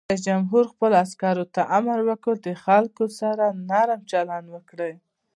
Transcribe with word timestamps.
رئیس 0.09 0.21
جمهور 0.29 0.63
خپلو 0.73 0.95
عسکرو 1.05 1.45
ته 1.55 1.61
امر 1.77 1.99
وکړ؛ 2.09 2.33
له 2.45 2.53
خلکو 2.65 3.05
سره 3.19 3.45
نرم 3.69 4.01
چلند 4.11 4.45
وکړئ! 4.51 4.93